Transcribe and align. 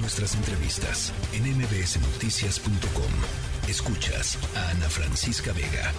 Nuestras 0.00 0.36
entrevistas 0.36 1.12
en 1.32 1.42
mbsnoticias.com. 1.58 3.68
Escuchas 3.68 4.38
a 4.56 4.70
Ana 4.70 4.88
Francisca 4.88 5.52
Vega. 5.52 5.92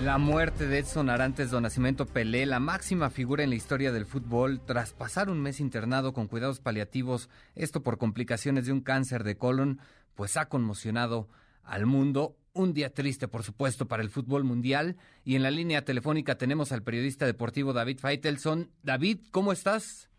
La 0.00 0.18
muerte 0.18 0.68
de 0.68 0.78
Edson 0.78 1.10
Arantes 1.10 1.50
do 1.50 1.60
Nascimento 1.60 2.06
Pelé, 2.06 2.46
la 2.46 2.60
máxima 2.60 3.10
figura 3.10 3.42
en 3.42 3.50
la 3.50 3.56
historia 3.56 3.90
del 3.90 4.06
fútbol, 4.06 4.60
tras 4.64 4.92
pasar 4.92 5.28
un 5.28 5.40
mes 5.40 5.58
internado 5.58 6.12
con 6.12 6.28
cuidados 6.28 6.60
paliativos, 6.60 7.28
esto 7.56 7.82
por 7.82 7.98
complicaciones 7.98 8.66
de 8.66 8.72
un 8.72 8.80
cáncer 8.80 9.24
de 9.24 9.36
colon, 9.36 9.80
pues 10.14 10.36
ha 10.36 10.48
conmocionado 10.48 11.28
al 11.64 11.86
mundo. 11.86 12.36
Un 12.52 12.74
día 12.74 12.94
triste, 12.94 13.26
por 13.26 13.42
supuesto, 13.42 13.88
para 13.88 14.04
el 14.04 14.10
fútbol 14.10 14.44
mundial. 14.44 14.96
Y 15.24 15.34
en 15.34 15.42
la 15.42 15.50
línea 15.50 15.84
telefónica 15.84 16.38
tenemos 16.38 16.70
al 16.70 16.84
periodista 16.84 17.26
deportivo 17.26 17.72
David 17.72 17.98
Feitelson. 17.98 18.70
David, 18.84 19.18
¿cómo 19.32 19.50
estás? 19.50 20.10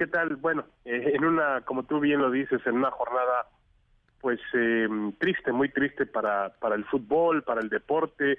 ¿Qué 0.00 0.06
tal? 0.06 0.36
Bueno, 0.36 0.64
eh, 0.86 1.12
en 1.12 1.26
una, 1.26 1.60
como 1.60 1.82
tú 1.82 2.00
bien 2.00 2.22
lo 2.22 2.30
dices, 2.30 2.62
en 2.64 2.76
una 2.76 2.90
jornada 2.90 3.48
pues 4.22 4.40
eh, 4.54 4.88
triste, 5.18 5.52
muy 5.52 5.68
triste 5.68 6.06
para, 6.06 6.54
para 6.58 6.74
el 6.74 6.86
fútbol, 6.86 7.42
para 7.42 7.60
el 7.60 7.68
deporte 7.68 8.38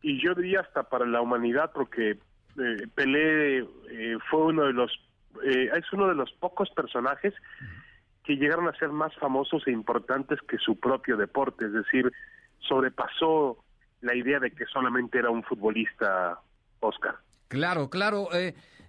y 0.00 0.22
yo 0.22 0.32
diría 0.36 0.60
hasta 0.60 0.84
para 0.84 1.04
la 1.04 1.20
humanidad 1.20 1.72
porque 1.74 2.10
eh, 2.12 2.86
Pelé 2.94 3.58
eh, 3.90 4.16
fue 4.30 4.44
uno 4.44 4.62
de 4.62 4.74
los, 4.74 4.92
eh, 5.44 5.70
es 5.76 5.92
uno 5.92 6.06
de 6.06 6.14
los 6.14 6.30
pocos 6.34 6.70
personajes 6.70 7.34
que 8.22 8.36
llegaron 8.36 8.68
a 8.68 8.78
ser 8.78 8.90
más 8.90 9.12
famosos 9.16 9.66
e 9.66 9.72
importantes 9.72 10.38
que 10.42 10.58
su 10.58 10.78
propio 10.78 11.16
deporte, 11.16 11.64
es 11.64 11.72
decir, 11.72 12.12
sobrepasó 12.60 13.58
la 14.02 14.14
idea 14.14 14.38
de 14.38 14.52
que 14.52 14.66
solamente 14.66 15.18
era 15.18 15.30
un 15.30 15.42
futbolista, 15.42 16.38
Oscar. 16.78 17.16
Claro, 17.48 17.90
claro. 17.90 18.28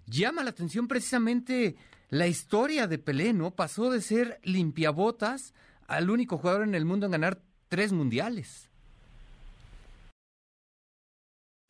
Llama 0.05 0.43
la 0.43 0.51
atención 0.51 0.87
precisamente 0.87 1.75
la 2.13 2.27
historia 2.27 2.85
de 2.85 2.99
Pelé, 2.99 3.33
¿no? 3.33 3.55
Pasó 3.55 3.89
de 3.89 3.99
ser 3.99 4.39
limpiabotas 4.43 5.55
al 5.87 6.11
único 6.11 6.37
jugador 6.37 6.61
en 6.61 6.75
el 6.75 6.85
mundo 6.85 7.07
en 7.07 7.13
ganar 7.13 7.39
tres 7.69 7.91
mundiales. 7.91 8.69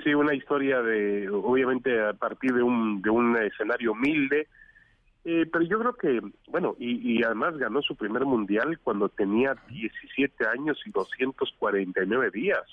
Sí, 0.04 0.14
una 0.14 0.36
historia 0.36 0.82
de, 0.82 1.30
obviamente, 1.30 1.98
a 2.02 2.12
partir 2.12 2.54
de 2.54 2.62
un, 2.62 3.02
de 3.02 3.10
un 3.10 3.38
escenario 3.38 3.94
humilde, 3.94 4.50
eh, 5.24 5.46
pero 5.50 5.64
yo 5.64 5.80
creo 5.80 5.94
que, 5.96 6.20
bueno, 6.50 6.76
y, 6.78 7.20
y 7.20 7.24
además 7.24 7.58
ganó 7.58 7.82
su 7.82 7.96
primer 7.96 8.26
mundial 8.26 8.78
cuando 8.84 9.08
tenía 9.08 9.56
17 9.70 10.46
años 10.46 10.78
y 10.86 10.92
249 10.92 12.32
días. 12.32 12.64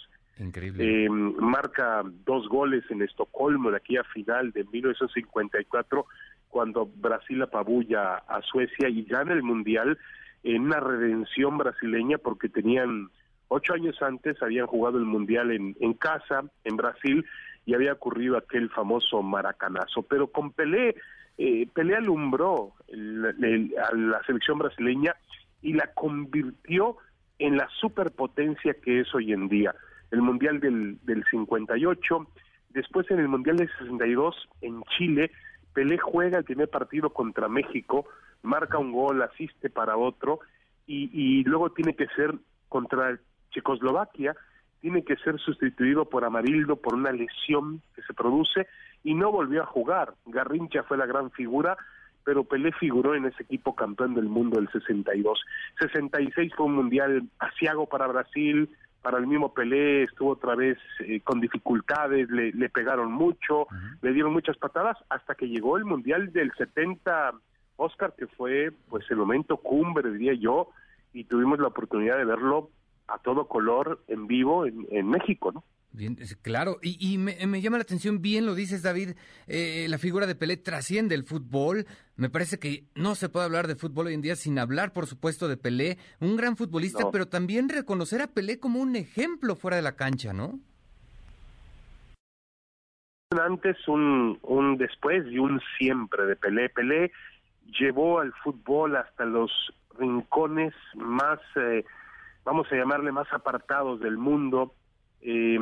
Increíble. 0.41 1.05
Eh, 1.05 1.09
marca 1.09 2.03
dos 2.25 2.49
goles 2.49 2.83
en 2.91 3.03
Estocolmo 3.03 3.69
en 3.69 3.77
aquella 3.77 4.03
final 4.05 4.51
de 4.51 4.65
1954 4.65 6.07
cuando 6.51 6.87
Brasil 6.87 7.41
apabulla 7.43 8.17
a 8.17 8.43
Suecia 8.43 8.89
y 8.89 9.03
gana 9.05 9.33
el 9.33 9.43
mundial 9.43 9.99
en 10.43 10.63
una 10.63 10.81
redención 10.81 11.57
brasileña 11.59 12.19
porque 12.19 12.49
tenían 12.49 13.09
ocho 13.49 13.75
años 13.75 14.01
antes 14.03 14.43
habían 14.43 14.67
jugado 14.67 14.99
el 14.99 15.05
mundial 15.05 15.51
en, 15.51 15.77
en 15.81 15.95
casa 15.95 16.45
en 16.65 16.77
Brasil 16.77 17.25
y 17.67 17.75
había 17.75 17.93
ocurrido 17.93 18.37
aquel 18.37 18.69
famoso 18.71 19.23
maracanazo. 19.23 20.03
Pero 20.03 20.29
con 20.29 20.53
Pelé 20.53 20.97
eh, 21.39 21.67
Pelé 21.73 21.97
alumbró 21.97 22.73
el- 22.89 23.75
a 23.79 23.95
la 23.97 24.23
selección 24.25 24.59
brasileña 24.59 25.15
y 25.63 25.73
la 25.75 25.87
convirtió 25.95 26.97
en 27.39 27.57
la 27.57 27.69
superpotencia 27.81 28.75
que 28.75 29.01
es 29.01 29.15
hoy 29.15 29.33
en 29.33 29.49
día. 29.49 29.75
El 30.11 30.21
mundial 30.23 30.61
del, 30.61 30.99
del 31.05 31.25
58 31.31 32.27
después 32.71 33.11
en 33.11 33.19
el 33.21 33.29
mundial 33.29 33.57
del 33.57 33.69
62 33.79 34.49
en 34.63 34.83
Chile 34.97 35.31
Pelé 35.73 35.99
juega 35.99 36.39
el 36.39 36.45
primer 36.45 36.69
partido 36.69 37.11
contra 37.11 37.49
México, 37.49 38.07
marca 38.43 38.79
un 38.79 38.93
gol, 38.93 39.23
asiste 39.23 39.71
para 39.71 39.97
otro 39.97 40.41
y, 40.87 41.45
luego 41.45 41.71
tiene 41.71 41.95
que 41.95 42.09
ser 42.09 42.35
contra 42.69 43.19
Checoslovaquia, 43.53 44.35
tiene 44.81 45.05
que 45.05 45.17
ser 45.17 45.39
sustituido 45.39 46.07
por 46.07 46.25
Amarildo 46.25 46.77
por 46.77 46.95
una 46.95 47.13
lesión 47.13 47.81
que 47.95 48.03
se 48.03 48.15
produce 48.15 48.67
y 49.05 49.15
no 49.15 49.31
volvió 49.31 49.63
a 49.63 49.67
jugar. 49.67 50.15
Garrincha 50.27 50.83
fue 50.83 50.97
la 50.97 51.07
gran 51.07 51.31
figura, 51.31 51.77
pero 52.25 52.45
Pelé 52.45 52.73
figuró 52.73 53.15
en 53.15 53.27
ese 53.27 53.45
equipo 53.45 53.77
campeón 53.77 54.15
del 54.15 54.27
mundo 54.27 54.59
del 54.59 54.69
62. 54.71 55.41
66 55.79 56.53
fue 56.57 56.67
un 56.67 56.75
mundial 56.75 57.29
asiago 57.39 57.87
para 57.87 58.09
Brasil, 58.09 58.69
para 59.03 59.19
el 59.19 59.27
mismo 59.27 59.53
Pelé 59.55 60.05
estuvo 60.05 60.31
otra 60.31 60.55
vez 60.55 60.79
eh, 61.01 61.21
con 61.21 61.41
dificultades, 61.41 62.29
le, 62.31 62.53
le 62.53 62.69
pegaron 62.69 63.13
mucho, 63.13 63.67
le 64.03 64.13
dieron 64.13 64.33
muchas 64.33 64.57
patadas 64.57 64.97
hasta 65.09 65.35
que 65.35 65.49
llegó 65.49 65.77
el 65.77 65.85
mundial 65.85 66.33
del 66.33 66.53
70, 66.57 67.33
Oscar, 67.77 68.15
que 68.17 68.27
fue 68.27 68.73
pues 68.89 69.11
el 69.11 69.17
momento 69.17 69.57
cumbre, 69.57 70.11
diría 70.11 70.35
yo, 70.35 70.69
y 71.13 71.25
tuvimos 71.25 71.59
la 71.59 71.69
oportunidad 71.69 72.19
de 72.19 72.25
verlo 72.25 72.71
a 73.09 73.19
todo 73.19 73.49
color 73.49 74.03
en 74.09 74.27
vivo 74.27 74.67
en, 74.67 74.87
en 74.91 75.09
México, 75.09 75.51
¿no? 75.53 75.65
Bien, 75.93 76.17
claro, 76.43 76.79
y, 76.83 76.97
y 77.15 77.19
me, 77.19 77.35
me 77.49 77.61
llama 77.61 77.77
la 77.79 77.83
atención, 77.83 78.23
bien 78.23 78.47
lo 78.47 78.55
dices 78.55 78.83
David, 78.83 79.11
eh, 79.49 79.87
la 79.89 79.99
figura 79.99 80.27
de 80.29 80.37
Pelé 80.37 80.57
trasciende 80.57 81.17
el 81.17 81.25
fútbol, 81.25 81.85
me 82.15 82.31
parece 82.31 82.61
que 82.61 82.85
no 82.95 83.17
se 83.17 83.29
puede 83.29 83.47
hablar 83.47 83.67
de 83.67 83.75
fútbol 83.75 84.07
hoy 84.07 84.15
en 84.15 84.21
día 84.23 84.37
sin 84.37 84.61
hablar, 84.61 84.93
por 84.93 85.07
supuesto, 85.09 85.49
de 85.49 85.57
Pelé, 85.57 85.99
un 86.21 86.37
gran 86.37 86.57
futbolista, 86.57 87.03
No. 87.03 87.11
pero 87.11 87.27
también 87.27 87.69
reconocer 87.69 88.23
a 88.23 88.29
Pelé 88.29 88.61
como 88.61 88.79
un 88.81 88.95
ejemplo 88.95 89.57
fuera 89.57 89.77
de 89.79 89.83
la 89.83 89.97
cancha, 89.97 90.33
¿no? 90.33 90.61
un 93.33 93.41
antes, 93.41 93.77
un, 93.87 94.39
un 94.43 94.77
después 94.77 95.25
y 95.31 95.39
un 95.39 95.61
siempre 95.79 96.27
de 96.27 96.37
Pelé. 96.37 96.69
Pelé 96.69 97.13
llevó 97.79 98.19
al 98.21 98.33
fútbol 98.45 98.97
hasta 98.97 99.25
los 99.25 99.51
rincones 99.99 100.75
más, 100.97 101.39
eh, 101.57 101.85
vamos 102.45 102.67
a 102.73 102.77
llamarle 102.77 103.13
más 103.13 103.33
apartados 103.33 104.01
del 104.01 104.17
mundo. 104.19 104.75
Eh, 105.23 105.59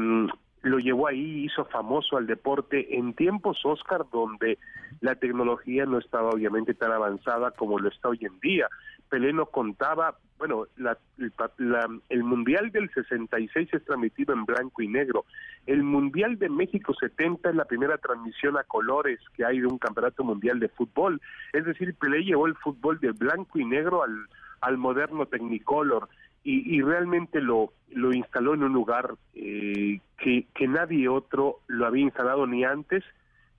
lo 0.63 0.79
llevó 0.79 1.07
ahí, 1.07 1.45
hizo 1.45 1.65
famoso 1.67 2.17
al 2.17 2.27
deporte 2.27 2.97
en 2.99 3.15
tiempos, 3.15 3.61
Oscar, 3.65 4.03
donde 4.13 4.59
la 5.01 5.15
tecnología 5.15 5.87
no 5.87 5.99
estaba 5.99 6.31
obviamente 6.31 6.75
tan 6.75 6.91
avanzada 6.93 7.53
como 7.53 7.79
lo 7.79 7.89
está 7.89 8.09
hoy 8.09 8.19
en 8.23 8.39
día. 8.41 8.69
Pelé 9.09 9.33
no 9.33 9.47
contaba, 9.47 10.17
bueno, 10.39 10.67
la- 10.77 10.99
el 12.09 12.25
Mundial 12.25 12.71
del 12.73 12.91
66 12.91 13.69
es 13.73 13.85
transmitido 13.85 14.35
en 14.35 14.45
blanco 14.45 14.83
y 14.83 14.89
negro. 14.89 15.25
El 15.67 15.83
Mundial 15.83 16.39
de 16.39 16.49
México 16.49 16.93
70 16.93 17.51
es 17.51 17.57
la 17.57 17.65
primera 17.65 17.97
transmisión 17.99 18.59
a 18.59 18.65
colores 18.65 19.21
que 19.35 19.45
hay 19.45 19.61
de 19.61 19.67
un 19.67 19.79
campeonato 19.79 20.25
mundial 20.25 20.59
de 20.61 20.69
fútbol. 20.69 21.21
Es 21.53 21.65
decir, 21.65 21.95
Pelé 21.95 22.25
llevó 22.25 22.47
el 22.47 22.57
fútbol 22.57 22.99
de 23.01 23.13
blanco 23.13 23.59
y 23.59 23.65
negro 23.65 24.03
al, 24.03 24.27
al 24.61 24.77
moderno 24.77 25.25
Technicolor 25.27 26.09
y, 26.45 26.77
y 26.77 26.83
realmente 26.83 27.41
lo, 27.41 27.73
lo 27.91 28.13
instaló 28.13 28.55
en 28.55 28.63
un 28.63 28.73
lugar 28.73 29.15
eh, 29.35 30.01
que, 30.19 30.47
que 30.55 30.69
nadie 30.69 31.09
otro 31.09 31.61
lo 31.67 31.87
había 31.87 32.05
instalado 32.05 32.47
ni 32.47 32.65
antes 32.65 33.05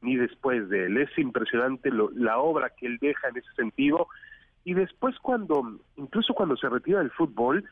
ni 0.02 0.16
después 0.16 0.70
de 0.70 0.86
él. 0.86 0.98
Es 0.98 1.10
impresionante 1.18 1.92
lo- 1.92 2.10
la 2.12 2.40
obra 2.40 2.70
que 2.70 2.86
él 2.88 2.98
deja 3.02 3.28
en 3.30 3.38
ese 3.38 3.52
sentido. 3.56 4.08
Y 4.64 4.74
después 4.74 5.18
cuando, 5.20 5.78
incluso 5.98 6.34
cuando 6.34 6.56
se 6.58 6.70
retira 6.70 7.00
del 7.00 7.12
fútbol, 7.12 7.66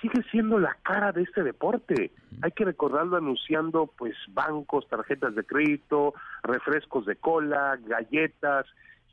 sigue 0.00 0.22
siendo 0.30 0.58
la 0.58 0.76
cara 0.82 1.12
de 1.12 1.22
este 1.22 1.42
deporte. 1.42 2.10
Hay 2.42 2.52
que 2.52 2.64
recordarlo 2.64 3.16
anunciando 3.16 3.86
pues 3.98 4.14
bancos, 4.28 4.88
tarjetas 4.88 5.34
de 5.34 5.44
crédito, 5.44 6.14
refrescos 6.42 7.06
de 7.06 7.16
cola, 7.16 7.78
galletas, 7.86 8.66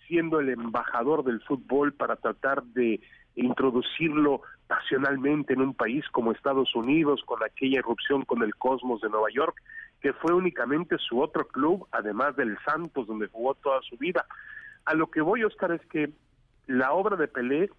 siendo 0.07 0.39
el 0.39 0.49
embajador 0.49 1.23
del 1.23 1.39
fútbol 1.41 1.93
para 1.93 2.15
tratar 2.17 2.63
de 2.63 2.99
introducirlo 3.35 4.41
pasionalmente 4.67 5.53
en 5.53 5.61
un 5.61 5.73
país 5.73 6.05
como 6.11 6.31
Estados 6.31 6.75
Unidos, 6.75 7.21
con 7.25 7.43
aquella 7.43 7.79
irrupción 7.79 8.23
con 8.23 8.41
el 8.43 8.55
Cosmos 8.55 9.01
de 9.01 9.09
Nueva 9.09 9.27
York, 9.33 9.61
que 10.01 10.13
fue 10.13 10.33
únicamente 10.33 10.97
su 10.97 11.19
otro 11.21 11.47
club, 11.47 11.87
además 11.91 12.35
del 12.35 12.57
Santos, 12.65 13.07
donde 13.07 13.27
jugó 13.27 13.53
toda 13.55 13.81
su 13.81 13.97
vida. 13.97 14.25
A 14.85 14.93
lo 14.93 15.11
que 15.11 15.21
voy, 15.21 15.43
Oscar, 15.43 15.71
es 15.71 15.85
que 15.87 16.11
la 16.67 16.93
obra 16.93 17.15
de 17.15 17.27
Pelé 17.27 17.69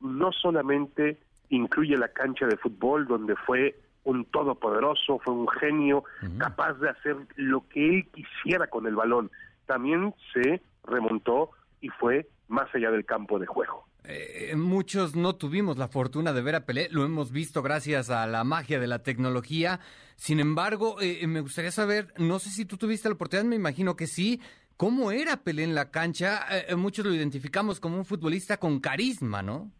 no 0.00 0.32
solamente 0.32 1.18
incluye 1.50 1.96
la 1.96 2.08
cancha 2.08 2.46
de 2.46 2.56
fútbol, 2.56 3.06
donde 3.06 3.36
fue 3.36 3.78
un 4.04 4.24
todopoderoso, 4.24 5.20
fue 5.20 5.34
un 5.34 5.48
genio, 5.48 6.04
capaz 6.38 6.74
de 6.74 6.90
hacer 6.90 7.16
lo 7.36 7.68
que 7.68 7.88
él 7.88 8.08
quisiera 8.12 8.66
con 8.66 8.86
el 8.86 8.96
balón. 8.96 9.30
También 9.66 10.14
se 10.32 10.60
remontó 10.84 11.50
y 11.80 11.88
fue 11.90 12.26
más 12.48 12.74
allá 12.74 12.90
del 12.90 13.04
campo 13.04 13.38
de 13.38 13.46
juego. 13.46 13.86
Eh, 14.04 14.54
muchos 14.56 15.14
no 15.14 15.36
tuvimos 15.36 15.78
la 15.78 15.86
fortuna 15.86 16.32
de 16.32 16.42
ver 16.42 16.56
a 16.56 16.66
Pelé, 16.66 16.88
lo 16.90 17.04
hemos 17.04 17.30
visto 17.30 17.62
gracias 17.62 18.10
a 18.10 18.26
la 18.26 18.42
magia 18.42 18.80
de 18.80 18.88
la 18.88 19.04
tecnología. 19.04 19.78
Sin 20.16 20.40
embargo, 20.40 21.00
eh, 21.00 21.24
me 21.28 21.40
gustaría 21.40 21.70
saber, 21.70 22.12
no 22.18 22.38
sé 22.38 22.50
si 22.50 22.64
tú 22.64 22.76
tuviste 22.76 23.08
la 23.08 23.14
oportunidad, 23.14 23.48
me 23.48 23.56
imagino 23.56 23.94
que 23.94 24.08
sí, 24.08 24.40
¿cómo 24.76 25.12
era 25.12 25.36
Pelé 25.44 25.62
en 25.62 25.76
la 25.76 25.90
cancha? 25.90 26.46
Eh, 26.50 26.74
muchos 26.74 27.06
lo 27.06 27.14
identificamos 27.14 27.78
como 27.78 27.96
un 27.96 28.04
futbolista 28.04 28.56
con 28.56 28.80
carisma, 28.80 29.40
¿no? 29.40 29.70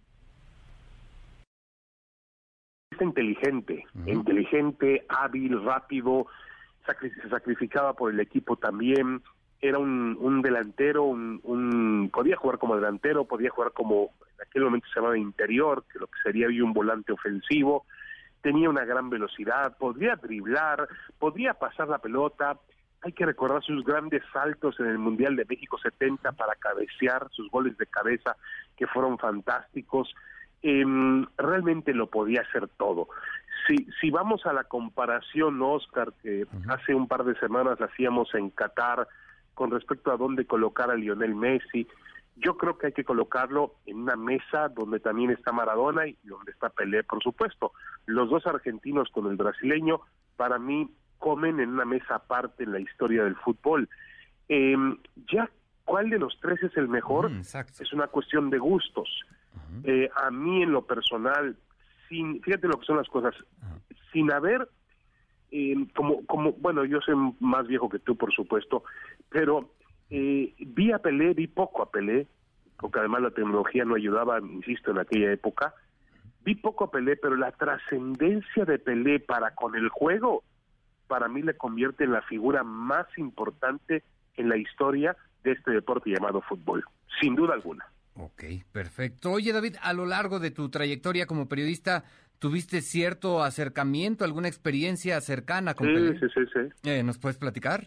Es 2.92 3.00
inteligente, 3.00 3.84
inteligente, 4.06 5.04
hábil, 5.08 5.64
rápido, 5.64 6.26
sacri- 6.86 7.12
se 7.22 7.28
sacrificaba 7.28 7.94
por 7.94 8.12
el 8.12 8.20
equipo 8.20 8.56
también, 8.56 9.22
era 9.62 9.78
un, 9.78 10.18
un 10.20 10.42
delantero, 10.42 11.04
un, 11.04 11.40
un, 11.44 12.10
podía 12.12 12.36
jugar 12.36 12.58
como 12.58 12.74
delantero, 12.74 13.24
podía 13.24 13.48
jugar 13.50 13.70
como 13.72 14.10
en 14.36 14.42
aquel 14.44 14.64
momento 14.64 14.88
se 14.88 14.98
llamaba 14.98 15.16
interior, 15.16 15.84
que 15.90 16.00
lo 16.00 16.08
que 16.08 16.20
sería 16.24 16.48
hoy 16.48 16.60
un 16.60 16.72
volante 16.72 17.12
ofensivo, 17.12 17.86
tenía 18.42 18.68
una 18.68 18.84
gran 18.84 19.08
velocidad, 19.08 19.76
podría 19.78 20.16
driblar, 20.16 20.88
podía 21.20 21.54
pasar 21.54 21.88
la 21.88 21.98
pelota. 21.98 22.58
Hay 23.02 23.12
que 23.12 23.24
recordar 23.24 23.62
sus 23.62 23.84
grandes 23.84 24.22
saltos 24.32 24.78
en 24.80 24.86
el 24.86 24.98
Mundial 24.98 25.36
de 25.36 25.44
México 25.44 25.78
70 25.78 26.32
para 26.32 26.56
cabecear, 26.56 27.28
sus 27.30 27.48
goles 27.48 27.78
de 27.78 27.86
cabeza 27.86 28.36
que 28.76 28.88
fueron 28.88 29.16
fantásticos. 29.16 30.12
Eh, 30.64 30.84
realmente 31.38 31.94
lo 31.94 32.08
podía 32.08 32.40
hacer 32.40 32.66
todo. 32.76 33.08
Si, 33.68 33.86
si 34.00 34.10
vamos 34.10 34.44
a 34.44 34.52
la 34.52 34.64
comparación, 34.64 35.62
Oscar, 35.62 36.12
que 36.20 36.46
hace 36.68 36.94
un 36.96 37.06
par 37.06 37.22
de 37.22 37.38
semanas 37.38 37.80
hacíamos 37.80 38.34
en 38.34 38.50
Qatar 38.50 39.06
con 39.54 39.70
respecto 39.70 40.12
a 40.12 40.16
dónde 40.16 40.46
colocar 40.46 40.90
a 40.90 40.94
Lionel 40.94 41.34
Messi, 41.34 41.86
yo 42.36 42.56
creo 42.56 42.78
que 42.78 42.88
hay 42.88 42.92
que 42.92 43.04
colocarlo 43.04 43.74
en 43.86 43.98
una 43.98 44.16
mesa 44.16 44.68
donde 44.68 45.00
también 45.00 45.30
está 45.30 45.52
Maradona 45.52 46.06
y 46.06 46.16
donde 46.24 46.52
está 46.52 46.70
Pelé, 46.70 47.04
por 47.04 47.22
supuesto. 47.22 47.72
Los 48.06 48.30
dos 48.30 48.46
argentinos 48.46 49.08
con 49.10 49.26
el 49.30 49.36
brasileño, 49.36 50.00
para 50.36 50.58
mí, 50.58 50.90
comen 51.18 51.60
en 51.60 51.70
una 51.70 51.84
mesa 51.84 52.16
aparte 52.16 52.64
en 52.64 52.72
la 52.72 52.80
historia 52.80 53.24
del 53.24 53.36
fútbol. 53.36 53.88
Eh, 54.48 54.76
ya 55.32 55.48
cuál 55.84 56.10
de 56.10 56.18
los 56.18 56.38
tres 56.40 56.62
es 56.62 56.76
el 56.76 56.88
mejor 56.88 57.30
Mm, 57.30 57.42
es 57.80 57.92
una 57.92 58.08
cuestión 58.08 58.50
de 58.50 58.58
gustos. 58.58 59.08
Eh, 59.84 60.10
a 60.16 60.30
mí 60.30 60.62
en 60.62 60.72
lo 60.72 60.86
personal, 60.86 61.56
sin, 62.08 62.42
fíjate 62.42 62.66
lo 62.66 62.78
que 62.78 62.86
son 62.86 62.96
las 62.96 63.08
cosas, 63.08 63.34
sin 64.12 64.32
haber, 64.32 64.68
eh, 65.52 65.76
como, 65.94 66.52
bueno, 66.52 66.84
yo 66.86 67.00
soy 67.02 67.14
más 67.38 67.66
viejo 67.66 67.88
que 67.90 67.98
tú, 67.98 68.16
por 68.16 68.32
supuesto, 68.32 68.84
pero 69.28 69.70
eh, 70.08 70.54
vi 70.58 70.92
a 70.92 70.98
Pelé, 70.98 71.34
vi 71.34 71.46
poco 71.46 71.82
a 71.82 71.90
Pelé, 71.90 72.26
porque 72.78 72.98
además 72.98 73.22
la 73.22 73.30
tecnología 73.30 73.84
no 73.84 73.94
ayudaba, 73.94 74.40
insisto, 74.40 74.90
en 74.90 74.98
aquella 74.98 75.30
época. 75.30 75.74
Vi 76.44 76.54
poco 76.54 76.84
a 76.84 76.90
Pelé, 76.90 77.16
pero 77.16 77.36
la 77.36 77.52
trascendencia 77.52 78.64
de 78.64 78.78
Pelé 78.78 79.20
para 79.20 79.54
con 79.54 79.76
el 79.76 79.90
juego, 79.90 80.42
para 81.06 81.28
mí 81.28 81.42
le 81.42 81.54
convierte 81.54 82.04
en 82.04 82.12
la 82.12 82.22
figura 82.22 82.64
más 82.64 83.06
importante 83.18 84.02
en 84.36 84.48
la 84.48 84.56
historia 84.56 85.14
de 85.44 85.52
este 85.52 85.70
deporte 85.70 86.10
llamado 86.10 86.40
fútbol, 86.40 86.82
sin 87.20 87.34
duda 87.34 87.52
alguna. 87.54 87.84
Ok, 88.14 88.44
perfecto. 88.72 89.32
Oye, 89.32 89.52
David, 89.52 89.76
a 89.82 89.92
lo 89.92 90.06
largo 90.06 90.38
de 90.38 90.50
tu 90.50 90.70
trayectoria 90.70 91.26
como 91.26 91.48
periodista, 91.48 92.04
¿tuviste 92.42 92.80
cierto 92.80 93.42
acercamiento, 93.44 94.24
alguna 94.24 94.48
experiencia 94.48 95.20
cercana 95.20 95.74
con 95.74 95.86
Sí, 95.86 95.94
Pelé? 95.94 96.18
sí, 96.18 96.26
sí, 96.34 96.40
sí. 96.52 96.90
Eh, 96.90 97.04
¿Nos 97.04 97.18
puedes 97.18 97.38
platicar? 97.38 97.86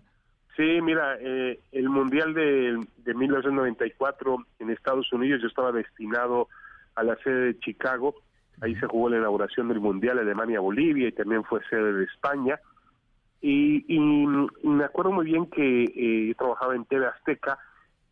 Sí, 0.55 0.79
mira, 0.81 1.17
eh, 1.19 1.59
el 1.73 1.89
Mundial 1.89 2.33
de, 2.33 2.79
de 3.03 3.13
1994 3.13 4.37
en 4.59 4.69
Estados 4.69 5.11
Unidos, 5.11 5.41
yo 5.41 5.49
estaba 5.49 5.73
destinado 5.73 6.47
a 6.95 7.03
la 7.03 7.17
sede 7.17 7.47
de 7.47 7.59
Chicago, 7.59 8.15
ahí 8.61 8.73
se 8.77 8.87
jugó 8.87 9.09
la 9.09 9.17
inauguración 9.17 9.67
del 9.67 9.81
Mundial 9.81 10.17
Alemania-Bolivia 10.19 11.09
y 11.09 11.11
también 11.11 11.43
fue 11.43 11.59
sede 11.69 11.91
de 11.91 12.05
España. 12.05 12.57
Y, 13.41 13.83
y 13.93 13.99
me 13.99 14.85
acuerdo 14.85 15.11
muy 15.11 15.25
bien 15.25 15.47
que 15.47 15.83
eh, 15.83 16.27
yo 16.29 16.35
trabajaba 16.35 16.73
en 16.75 16.85
TV 16.85 17.05
Azteca 17.05 17.59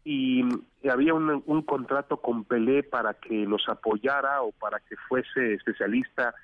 y 0.03 0.44
había 0.89 1.13
un, 1.13 1.44
un 1.45 1.61
contrato 1.61 2.17
con 2.17 2.44
Pelé 2.44 2.83
para 2.83 3.13
que 3.13 3.45
los 3.45 3.67
apoyara 3.69 4.41
o 4.41 4.51
para 4.51 4.79
que 4.79 4.95
fuese 5.07 5.53
especialista 5.53 6.35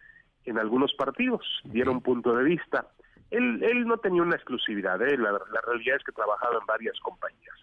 en 0.45 0.57
algunos 0.57 0.93
partidos, 0.93 1.45
diera 1.65 1.91
un 1.91 2.01
punto 2.01 2.35
de 2.35 2.43
vista. 2.43 2.87
Él, 3.29 3.61
él 3.63 3.85
no 3.85 3.97
tenía 3.97 4.23
una 4.23 4.35
exclusividad, 4.35 5.01
¿eh? 5.01 5.17
la, 5.17 5.31
la 5.31 5.61
realidad 5.67 5.97
es 5.97 6.03
que 6.03 6.11
trabajaba 6.11 6.57
en 6.59 6.65
varias 6.65 6.99
compañías. 7.01 7.55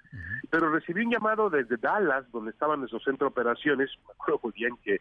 Pero 0.51 0.71
recibí 0.71 1.03
un 1.05 1.11
llamado 1.11 1.51
desde 1.51 1.77
Dallas, 1.77 2.31
donde 2.31 2.53
estaban 2.53 2.83
en 2.83 2.89
su 2.89 3.01
centro 3.01 3.27
de 3.27 3.33
operaciones, 3.33 3.91
me 4.07 4.13
acuerdo 4.13 4.41
muy 4.45 4.53
bien 4.53 4.77
que 4.85 5.01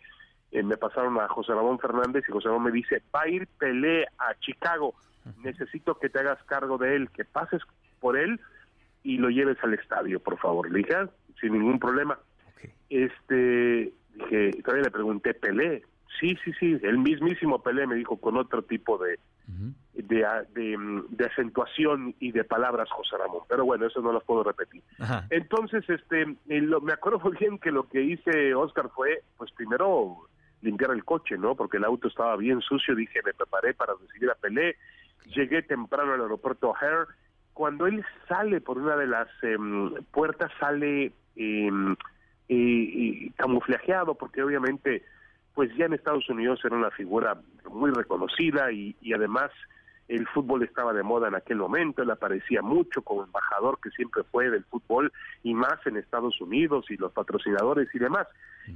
eh, 0.51 0.63
me 0.63 0.77
pasaron 0.77 1.19
a 1.19 1.27
José 1.27 1.53
Ramón 1.53 1.77
Fernández 1.77 2.23
y 2.27 2.31
José 2.31 2.47
Ramón 2.47 2.63
me 2.63 2.71
dice, 2.71 3.03
va 3.13 3.21
a 3.21 3.29
ir 3.29 3.47
Pelé 3.59 4.07
a 4.17 4.33
Chicago, 4.39 4.95
necesito 5.43 5.99
que 5.99 6.09
te 6.09 6.19
hagas 6.19 6.41
cargo 6.45 6.77
de 6.77 6.95
él, 6.95 7.09
que 7.11 7.25
pases 7.25 7.61
por 7.99 8.17
él 8.17 8.39
y 9.05 9.17
lo 9.17 9.29
lleves 9.29 9.57
al 9.63 9.73
estadio, 9.75 10.19
por 10.19 10.37
favor. 10.39 10.69
Le 10.69 10.79
dije, 10.79 10.93
"Ah, 10.95 11.09
sin 11.39 11.53
ningún 11.53 11.79
problema. 11.79 12.17
Este, 12.89 13.93
dije, 14.13 14.51
todavía 14.63 14.83
le 14.85 14.91
pregunté, 14.91 15.33
Pelé. 15.33 15.83
Sí, 16.19 16.37
sí, 16.43 16.51
sí, 16.59 16.77
el 16.83 16.97
mismísimo 16.97 17.61
Pelé 17.61 17.85
me 17.87 17.95
dijo 17.95 18.17
con 18.17 18.37
otro 18.37 18.61
tipo 18.63 18.97
de, 18.97 19.19
de, 19.93 20.25
de, 20.53 20.77
mm, 20.77 21.07
de 21.09 21.25
acentuación 21.25 22.15
y 22.19 22.31
de 22.31 22.43
palabras 22.45 22.89
José 22.89 23.17
Ramón, 23.17 23.41
pero 23.49 23.65
bueno, 23.65 23.85
eso 23.85 24.01
no 24.01 24.11
lo 24.13 24.21
puedo 24.21 24.43
repetir. 24.43 24.81
Ajá. 24.99 25.27
Entonces, 25.29 25.83
este, 25.89 26.21
eh, 26.47 26.61
lo- 26.61 26.79
me 26.81 26.93
acuerdo 26.93 27.19
muy 27.19 27.35
bien 27.37 27.59
que 27.59 27.71
lo 27.71 27.87
que 27.89 28.01
hice, 28.01 28.55
Oscar, 28.55 28.89
fue, 28.95 29.23
pues 29.37 29.51
primero 29.51 30.15
limpiar 30.61 30.91
el 30.91 31.03
coche, 31.03 31.37
¿no? 31.37 31.53
Porque 31.55 31.77
el 31.77 31.83
auto 31.83 32.07
estaba 32.07 32.35
bien 32.37 32.61
sucio, 32.61 32.95
dije, 32.95 33.19
me 33.25 33.33
preparé 33.33 33.73
para 33.73 33.93
recibir 33.99 34.29
a 34.31 34.35
Pelé, 34.35 34.77
llegué 35.35 35.61
temprano 35.63 36.13
al 36.13 36.21
aeropuerto 36.21 36.69
O'Hare, 36.69 37.07
cuando 37.55 37.87
él 37.87 38.05
sale 38.27 38.59
por 38.59 38.77
una 38.77 38.97
de 38.97 39.07
las 39.07 39.29
em, 39.41 39.93
puertas, 40.11 40.51
sale 40.59 41.13
eh, 41.37 41.71
eh, 42.49 43.31
camuflajeado, 43.37 44.15
porque 44.15 44.43
obviamente, 44.43 45.03
pues 45.53 45.73
ya 45.77 45.85
en 45.85 45.93
Estados 45.93 46.29
Unidos 46.29 46.59
era 46.65 46.75
una 46.75 46.91
figura 46.91 47.37
muy 47.71 47.91
reconocida 47.91 48.73
y, 48.73 48.93
y 49.01 49.13
además 49.13 49.51
el 50.09 50.27
fútbol 50.27 50.63
estaba 50.63 50.91
de 50.91 51.01
moda 51.01 51.29
en 51.29 51.35
aquel 51.35 51.57
momento, 51.57 52.03
él 52.03 52.11
aparecía 52.11 52.61
mucho 52.61 53.01
como 53.01 53.23
embajador 53.23 53.79
que 53.81 53.89
siempre 53.91 54.23
fue 54.23 54.49
del 54.49 54.65
fútbol 54.65 55.11
y 55.41 55.53
más 55.53 55.77
en 55.85 55.95
Estados 55.95 56.39
Unidos 56.41 56.85
y 56.89 56.97
los 56.97 57.13
patrocinadores 57.13 57.87
y 57.95 57.99
demás. 57.99 58.27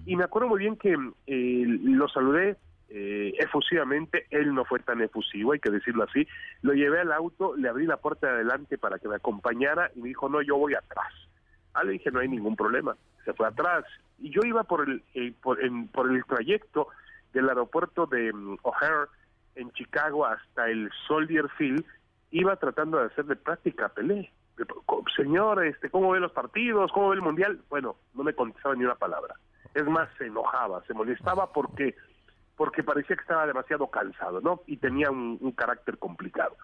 Y 0.06 0.16
me 0.16 0.24
acuerdo 0.24 0.48
muy 0.48 0.60
bien 0.60 0.78
que 0.78 0.96
eh, 1.28 1.64
lo 1.68 2.08
saludé 2.08 2.56
eh, 2.90 3.34
efusivamente, 3.40 4.26
él 4.32 4.54
no 4.54 4.66
fue 4.66 4.80
tan 4.80 5.02
efusivo, 5.02 5.52
hay 5.54 5.60
que 5.60 5.70
decirlo 5.72 6.04
así, 6.04 6.28
lo 6.62 6.74
llevé 6.74 7.02
al 7.02 7.12
auto, 7.12 7.56
le 7.56 7.70
abrí 7.70 7.86
la 7.86 7.98
puerta 7.98 8.28
de 8.28 8.34
adelante 8.34 8.78
para 8.78 9.00
que 9.00 9.08
me 9.08 9.16
acompañara 9.16 9.92
y 9.96 10.00
me 10.02 10.08
dijo, 10.10 10.28
no, 10.30 10.42
yo 10.42 10.58
voy 10.58 10.74
atrás. 10.74 11.14
Ah, 11.74 11.84
le 11.84 11.94
dije, 11.94 12.10
no 12.12 12.20
hay 12.20 12.28
ningún 12.28 12.56
problema, 12.56 12.96
se 13.26 13.34
fue 13.34 13.48
atrás. 13.48 13.86
Y 14.18 14.32
yo 14.32 14.42
iba 14.44 14.64
por 14.64 14.90
el, 14.90 15.04
eh, 15.14 15.34
por, 15.42 15.64
en- 15.64 15.88
por 15.88 16.10
el 16.12 16.24
trayecto 16.26 16.88
del 17.32 17.48
aeropuerto 17.48 18.06
de 18.08 18.34
mm, 18.34 18.58
O'Hare 18.64 19.08
en 19.56 19.72
Chicago 19.74 20.26
hasta 20.26 20.68
el 20.70 20.90
Soldier 21.08 21.48
Field, 21.58 21.86
iba 22.32 22.56
tratando 22.56 22.98
de 22.98 23.06
hacerle 23.06 23.36
práctica 23.36 23.86
a 23.86 23.90
Pelé. 23.90 24.32
Señor, 25.16 25.64
este, 25.66 25.90
¿cómo 25.90 26.12
ve 26.12 26.20
los 26.20 26.32
partidos? 26.32 26.92
¿Cómo 26.92 27.10
ve 27.10 27.16
el 27.16 27.22
Mundial? 27.22 27.62
Bueno, 27.70 27.96
no 28.14 28.24
me 28.24 28.34
contestaba 28.34 28.76
ni 28.76 28.84
una 28.84 28.96
palabra. 28.96 29.36
Es 29.74 29.86
más, 29.86 30.10
se 30.18 30.26
enojaba, 30.26 30.84
se 30.86 30.94
molestaba 30.94 31.52
porque 31.54 31.96
porque 32.60 32.84
parecía 32.84 33.16
que 33.16 33.22
estaba 33.22 33.48
demasiado 33.48 33.88
cansado, 33.88 34.42
¿no? 34.42 34.64
Y 34.68 34.76
tenía 34.76 35.10
un, 35.10 35.38
un 35.40 35.54
carácter 35.54 35.98
complicado. 35.98 36.58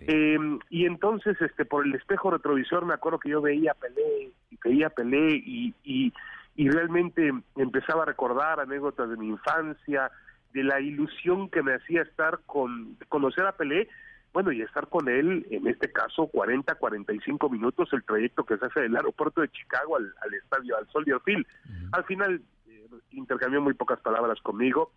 Eh, 0.00 0.36
y 0.70 0.86
entonces, 0.86 1.40
este, 1.40 1.64
por 1.64 1.86
el 1.86 1.94
espejo 1.94 2.32
retrovisor, 2.32 2.84
me 2.84 2.94
acuerdo 2.94 3.20
que 3.20 3.28
yo 3.28 3.40
veía 3.40 3.72
Pelé, 3.74 4.32
y 4.50 4.58
veía 4.64 4.90
Pelé, 4.90 5.36
y, 5.36 5.72
y, 5.84 6.12
y 6.56 6.68
realmente 6.68 7.32
empezaba 7.54 8.02
a 8.02 8.06
recordar 8.06 8.58
anécdotas 8.58 9.08
de 9.08 9.16
mi 9.16 9.28
infancia, 9.28 10.10
de 10.52 10.64
la 10.64 10.80
ilusión 10.80 11.48
que 11.48 11.62
me 11.62 11.74
hacía 11.74 12.02
estar 12.02 12.40
con, 12.46 12.96
conocer 13.08 13.46
a 13.46 13.52
Pelé, 13.52 13.88
bueno, 14.32 14.50
y 14.50 14.62
estar 14.62 14.88
con 14.88 15.08
él, 15.08 15.46
en 15.52 15.68
este 15.68 15.92
caso, 15.92 16.26
40, 16.26 16.74
45 16.74 17.48
minutos, 17.50 17.88
el 17.92 18.02
trayecto 18.02 18.42
que 18.42 18.58
se 18.58 18.66
hace 18.66 18.80
del 18.80 18.96
aeropuerto 18.96 19.42
de 19.42 19.48
Chicago 19.50 19.94
al, 19.96 20.12
al 20.22 20.34
estadio, 20.34 20.76
al 20.76 20.88
Soldier 20.88 21.20
Field. 21.20 21.46
Al 21.92 22.02
final, 22.02 22.42
eh, 22.66 22.88
intercambió 23.12 23.60
muy 23.60 23.74
pocas 23.74 24.00
palabras 24.00 24.40
conmigo, 24.40 24.90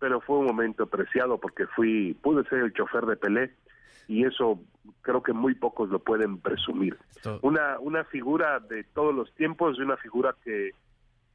pero 0.00 0.20
fue 0.20 0.38
un 0.38 0.46
momento 0.46 0.86
preciado 0.86 1.38
porque 1.38 1.66
fui, 1.68 2.14
pude 2.14 2.42
ser 2.48 2.60
el 2.60 2.72
chofer 2.72 3.06
de 3.06 3.16
Pelé 3.16 3.54
y 4.08 4.24
eso 4.24 4.58
creo 5.02 5.22
que 5.22 5.32
muy 5.32 5.54
pocos 5.54 5.88
lo 5.90 6.00
pueden 6.00 6.38
presumir. 6.38 6.98
Una, 7.42 7.78
una 7.78 8.02
figura 8.04 8.58
de 8.58 8.82
todos 8.82 9.14
los 9.14 9.32
tiempos, 9.34 9.78
una 9.78 9.96
figura 9.98 10.34
que 10.42 10.72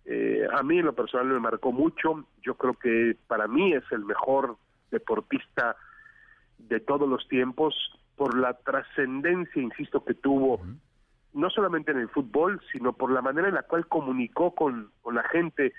eh, 0.06 0.48
a 0.52 0.62
mí 0.64 0.80
en 0.80 0.86
lo 0.86 0.94
personal 0.94 1.28
me 1.28 1.40
marcó 1.40 1.72
mucho. 1.72 2.26
Yo 2.42 2.56
creo 2.56 2.74
que 2.74 3.16
para 3.28 3.48
mí 3.48 3.74
es 3.74 3.84
el 3.92 4.04
mejor 4.04 4.58
deportista 4.92 5.78
de 6.58 6.80
todos 6.80 7.08
los 7.08 7.28
tiempos 7.28 7.76
por 8.18 8.38
la 8.38 8.56
trascendencia, 8.56 9.62
insisto, 9.62 10.04
que 10.04 10.16
tuvo 10.16 10.60
no 11.34 11.50
solamente 11.50 11.92
en 11.92 12.00
el 12.00 12.10
fútbol, 12.10 12.62
sino 12.72 12.94
por 12.94 13.12
la 13.12 13.22
manera 13.22 13.50
en 13.50 13.56
la 13.56 13.64
cual 13.64 13.88
comunicó 13.88 14.56
con, 14.56 14.92
con 15.02 15.16
la 15.16 15.24
gente, 15.30 15.74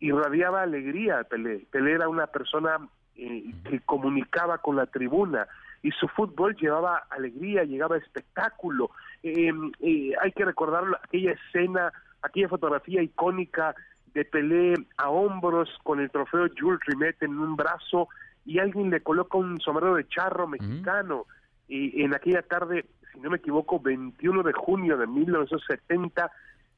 irradiaba 0.00 0.62
alegría 0.62 1.24
Pelé. 1.24 1.66
Pelé 1.70 1.92
era 1.92 2.08
una 2.08 2.26
persona 2.26 2.78
eh, 3.16 3.44
que 3.68 3.80
comunicaba 3.80 4.58
con 4.58 4.76
la 4.76 4.86
tribuna 4.86 5.46
y 5.82 5.90
su 5.92 6.08
fútbol 6.08 6.56
llevaba 6.56 7.04
alegría, 7.10 7.64
llegaba 7.64 7.96
espectáculo. 7.96 8.90
Eh, 9.22 9.52
eh, 9.80 10.12
hay 10.20 10.32
que 10.32 10.44
recordar 10.44 10.84
aquella 11.02 11.32
escena, 11.32 11.92
aquella 12.22 12.48
fotografía 12.48 13.02
icónica 13.02 13.74
de 14.14 14.24
Pelé 14.24 14.74
a 14.96 15.10
hombros 15.10 15.68
con 15.82 16.00
el 16.00 16.10
trofeo 16.10 16.48
Jules 16.58 16.80
Rimet 16.86 17.22
en 17.22 17.38
un 17.38 17.56
brazo 17.56 18.08
y 18.46 18.58
alguien 18.58 18.90
le 18.90 19.02
coloca 19.02 19.38
un 19.38 19.60
sombrero 19.60 19.94
de 19.94 20.06
charro 20.08 20.46
mexicano 20.46 21.26
y 21.66 22.02
en 22.02 22.14
aquella 22.14 22.42
tarde 22.42 22.84
si 23.14 23.20
no 23.20 23.30
me 23.30 23.36
equivoco, 23.36 23.80
21 23.80 24.42
de 24.42 24.52
junio 24.52 24.98
de 24.98 25.06
1970 25.06 26.30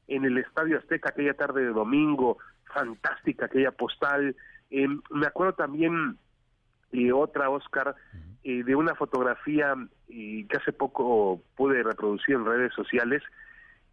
en 0.07 0.23
el 0.23 0.37
Estadio 0.37 0.77
Azteca, 0.77 1.09
aquella 1.09 1.33
tarde 1.33 1.61
de 1.61 1.73
domingo, 1.73 2.37
fantástica 2.73 3.45
aquella 3.45 3.71
postal. 3.71 4.35
Eh, 4.69 4.87
me 5.09 5.27
acuerdo 5.27 5.53
también 5.53 6.17
y 6.91 7.11
otra, 7.11 7.49
Oscar, 7.49 7.95
eh, 8.43 8.63
de 8.63 8.75
una 8.75 8.95
fotografía 8.95 9.75
y 10.07 10.45
que 10.45 10.57
hace 10.57 10.71
poco 10.71 11.41
pude 11.55 11.83
reproducir 11.83 12.35
en 12.35 12.45
redes 12.45 12.73
sociales, 12.73 13.21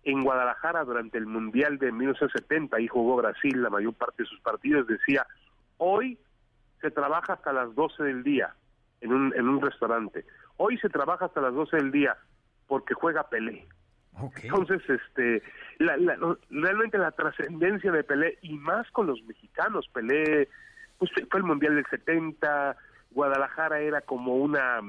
en 0.04 0.22
Guadalajara 0.22 0.84
durante 0.84 1.18
el 1.18 1.26
Mundial 1.26 1.78
de 1.78 1.90
1970, 1.90 2.76
ahí 2.76 2.86
jugó 2.86 3.16
Brasil 3.16 3.62
la 3.62 3.70
mayor 3.70 3.94
parte 3.94 4.22
de 4.22 4.28
sus 4.28 4.40
partidos, 4.40 4.86
decía, 4.86 5.26
hoy 5.78 6.18
se 6.80 6.90
trabaja 6.90 7.32
hasta 7.32 7.52
las 7.52 7.74
12 7.74 8.04
del 8.04 8.22
día 8.22 8.54
en 9.00 9.12
un, 9.12 9.34
en 9.34 9.48
un 9.48 9.60
restaurante, 9.60 10.24
hoy 10.56 10.78
se 10.78 10.90
trabaja 10.90 11.24
hasta 11.24 11.40
las 11.40 11.54
12 11.54 11.76
del 11.76 11.90
día 11.90 12.16
porque 12.68 12.94
juega 12.94 13.28
Pelé. 13.28 13.66
Entonces, 14.42 14.83
este, 14.88 15.42
la, 15.78 15.97
realmente 16.50 16.99
la 16.99 17.11
trascendencia 17.11 17.90
de 17.90 18.04
Pelé, 18.04 18.38
y 18.42 18.54
más 18.54 18.90
con 18.90 19.06
los 19.06 19.23
mexicanos, 19.25 19.88
Pelé, 19.92 20.49
pues 20.99 21.11
fue 21.30 21.40
el 21.40 21.47
Mundial 21.47 21.75
del 21.75 21.87
70, 21.90 22.76
Guadalajara 23.11 23.80
era 23.80 24.00
como 24.02 24.37
una, 24.37 24.80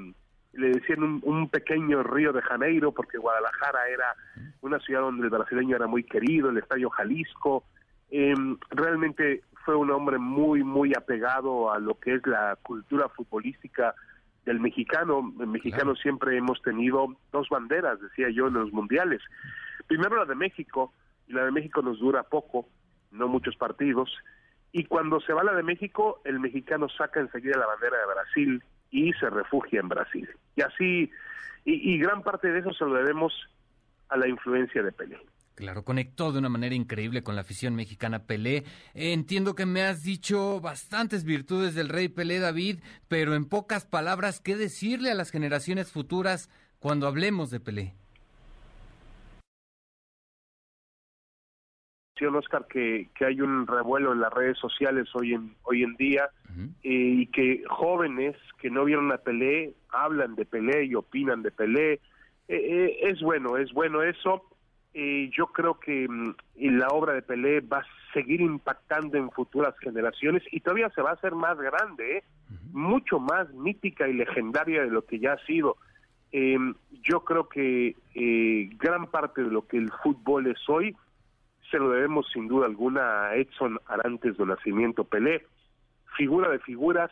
le 0.54 0.70
decían 0.70 1.22
un, 1.24 1.50
pequeño 1.50 2.04
Río 2.04 2.34
de 2.34 2.42
Janeiro, 2.42 2.92
porque 2.92 3.18
Guadalajara 3.18 3.88
era 3.90 4.16
una 4.62 4.80
ciudad 4.80 5.02
donde 5.02 5.24
el 5.24 5.30
brasileño 5.30 5.76
era 5.76 5.88
muy 5.88 6.04
querido, 6.04 6.50
el 6.50 6.58
Estadio 6.58 6.90
Jalisco, 6.90 7.64
em, 8.12 8.58
realmente 8.70 9.42
fue 9.64 9.76
un 9.76 9.90
hombre 9.90 10.20
muy, 10.20 10.64
muy 10.64 10.94
apegado 10.96 11.72
a 11.72 11.80
lo 11.80 12.00
que 12.00 12.16
es 12.16 12.28
la 12.28 12.56
cultura 12.62 13.10
futbolística 13.10 13.96
del 14.46 14.60
mexicano. 14.60 15.34
El 15.40 15.48
mexicano 15.48 15.96
siempre 15.96 16.38
hemos 16.38 16.62
tenido 16.62 17.08
dos 17.32 17.50
banderas, 17.50 18.00
decía 18.00 18.30
yo, 18.30 18.48
en 18.48 18.54
los 18.54 18.72
mundiales. 18.72 19.22
Primero 19.88 20.18
la 20.18 20.26
de 20.26 20.36
México, 20.36 20.94
y 21.28 21.34
la 21.34 21.46
de 21.46 21.52
México 21.52 21.82
nos 21.82 22.00
dura 22.00 22.24
poco, 22.24 22.68
no 23.12 23.28
muchos 23.28 23.56
partidos. 23.56 24.10
Y 24.72 24.86
cuando 24.86 25.20
se 25.22 25.34
va 25.34 25.44
la 25.44 25.54
de 25.54 25.64
México, 25.64 26.22
el 26.26 26.40
mexicano 26.40 26.88
saca 26.90 27.20
enseguida 27.20 27.58
la 27.58 27.68
bandera 27.68 27.98
de 27.98 28.14
Brasil 28.14 28.64
y 28.92 29.14
se 29.14 29.30
refugia 29.30 29.80
en 29.80 29.90
Brasil. 29.90 30.30
Y 30.56 30.62
así, 30.62 31.12
y, 31.64 31.94
y 31.94 31.98
gran 31.98 32.22
parte 32.24 32.52
de 32.52 32.60
eso 32.60 32.74
se 32.74 32.86
lo 32.86 32.94
debemos 32.94 33.34
a 34.10 34.18
la 34.18 34.28
influencia 34.28 34.84
de 34.84 34.92
Pelé. 34.92 35.20
Claro, 35.56 35.86
conectó 35.86 36.34
de 36.34 36.40
una 36.40 36.50
manera 36.50 36.76
increíble 36.76 37.24
con 37.24 37.36
la 37.36 37.42
afición 37.42 37.76
mexicana 37.76 38.26
Pelé. 38.26 38.66
entiendo 38.94 39.56
que 39.56 39.66
me 39.66 39.84
has 39.84 40.04
dicho 40.04 40.60
bastantes 40.60 41.24
virtudes 41.24 41.76
del 41.76 41.88
rey 41.88 42.10
Pelé 42.10 42.40
David, 42.40 42.80
pero 43.08 43.36
en 43.36 43.46
pocas 43.46 43.86
palabras, 43.86 44.42
¿qué 44.42 44.58
decirle 44.58 45.12
a 45.12 45.16
las 45.16 45.32
generaciones 45.32 45.94
futuras 45.94 46.50
cuando 46.80 47.08
hablemos 47.08 47.52
de 47.52 47.62
Pelé? 47.62 47.96
Oscar, 52.34 52.66
que, 52.68 53.10
que 53.14 53.26
hay 53.26 53.42
un 53.42 53.68
revuelo 53.68 54.14
en 54.14 54.22
las 54.22 54.34
redes 54.34 54.58
sociales 54.58 55.08
hoy 55.14 55.34
en, 55.34 55.54
hoy 55.64 55.84
en 55.84 55.96
día 55.96 56.30
eh, 56.58 56.68
y 56.84 57.28
que 57.28 57.64
jóvenes 57.68 58.36
que 58.60 58.70
no 58.70 58.86
vieron 58.86 59.12
a 59.12 59.18
Pelé 59.18 59.74
hablan 59.90 60.36
de 60.36 60.46
Pelé 60.46 60.86
y 60.86 60.96
opinan 60.96 61.44
de 61.44 61.52
Pelé. 61.52 61.94
Eh, 61.94 62.00
eh, 62.48 62.98
es 63.04 63.22
bueno, 63.22 63.58
es 63.58 63.72
bueno 63.74 64.02
eso 64.02 64.44
eh, 64.98 65.30
yo 65.38 65.48
creo 65.48 65.78
que 65.78 66.08
mm, 66.08 66.36
la 66.78 66.88
obra 66.88 67.12
de 67.12 67.22
Pelé 67.22 67.60
va 67.60 67.80
a 67.80 68.14
seguir 68.14 68.40
impactando 68.40 69.18
en 69.18 69.30
futuras 69.30 69.78
generaciones 69.80 70.42
y 70.52 70.62
todavía 70.62 70.90
se 70.92 71.02
va 71.02 71.10
a 71.10 71.16
hacer 71.16 71.36
más 71.36 71.58
grande, 71.58 72.20
¿eh? 72.20 72.24
mucho 72.72 73.20
más 73.20 73.54
mítica 73.54 74.08
y 74.08 74.14
legendaria 74.14 74.84
de 74.84 74.90
lo 74.90 75.06
que 75.06 75.20
ya 75.20 75.34
ha 75.34 75.46
sido. 75.46 75.76
Eh, 76.32 76.58
yo 77.04 77.26
creo 77.26 77.50
que 77.50 77.98
eh, 78.14 78.70
gran 78.78 79.08
parte 79.08 79.44
de 79.44 79.52
lo 79.52 79.68
que 79.68 79.76
el 79.76 79.92
fútbol 80.02 80.48
es 80.48 80.60
hoy 80.70 80.96
se 81.70 81.78
lo 81.78 81.90
debemos 81.90 82.30
sin 82.32 82.48
duda 82.48 82.66
alguna 82.66 83.26
a 83.26 83.36
Edson 83.36 83.78
Arantes 83.88 84.38
de 84.38 84.46
Nacimiento 84.46 85.04
Pelé, 85.04 85.46
figura 86.16 86.50
de 86.50 86.60
figuras, 86.60 87.12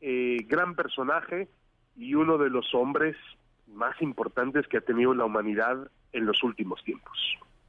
gran 0.00 0.74
personaje 0.74 1.48
y 1.96 2.14
uno 2.14 2.36
de 2.36 2.50
los 2.50 2.74
hombres 2.74 3.16
más 3.68 4.00
importantes 4.02 4.66
que 4.68 4.76
ha 4.76 4.82
tenido 4.82 5.14
la 5.14 5.24
humanidad 5.24 5.90
en 6.16 6.26
los 6.26 6.42
últimos 6.42 6.82
tiempos. 6.84 7.16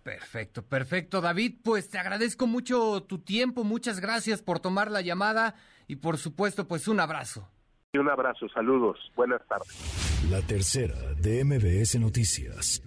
Perfecto, 0.03 0.63
perfecto, 0.63 1.19
David. 1.19 1.55
Pues 1.63 1.89
te 1.89 1.97
agradezco 1.97 2.47
mucho 2.47 3.03
tu 3.03 3.19
tiempo, 3.19 3.63
muchas 3.63 3.99
gracias 3.99 4.41
por 4.41 4.59
tomar 4.59 4.89
la 4.89 5.01
llamada 5.01 5.55
y 5.87 5.97
por 5.97 6.17
supuesto, 6.17 6.67
pues 6.67 6.87
un 6.87 6.99
abrazo. 6.99 7.49
Y 7.93 7.97
un 7.97 8.09
abrazo, 8.09 8.47
saludos, 8.49 8.97
buenas 9.15 9.41
tardes. 9.47 10.27
La 10.29 10.41
tercera 10.41 10.95
de 11.21 11.43
MBS 11.43 11.99
Noticias. 11.99 12.81